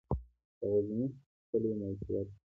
د 0.59 0.61
غزنی 0.71 1.07
کلی 1.49 1.71
موقعیت 1.79 2.27